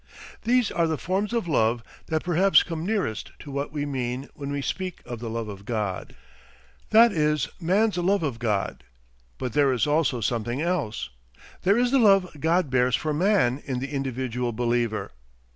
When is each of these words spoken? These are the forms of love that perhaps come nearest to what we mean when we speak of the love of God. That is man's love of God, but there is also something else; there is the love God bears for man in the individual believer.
These 0.41 0.71
are 0.71 0.87
the 0.87 0.97
forms 0.97 1.31
of 1.31 1.47
love 1.47 1.83
that 2.07 2.23
perhaps 2.23 2.63
come 2.63 2.83
nearest 2.83 3.33
to 3.37 3.51
what 3.51 3.71
we 3.71 3.85
mean 3.85 4.29
when 4.33 4.51
we 4.51 4.63
speak 4.63 5.03
of 5.05 5.19
the 5.19 5.29
love 5.29 5.47
of 5.47 5.63
God. 5.63 6.15
That 6.89 7.11
is 7.11 7.49
man's 7.59 7.97
love 7.99 8.23
of 8.23 8.39
God, 8.39 8.83
but 9.37 9.53
there 9.53 9.71
is 9.71 9.85
also 9.85 10.19
something 10.19 10.59
else; 10.59 11.11
there 11.61 11.77
is 11.77 11.91
the 11.91 11.99
love 11.99 12.35
God 12.39 12.71
bears 12.71 12.95
for 12.95 13.13
man 13.13 13.61
in 13.63 13.77
the 13.77 13.91
individual 13.93 14.51
believer. 14.51 15.11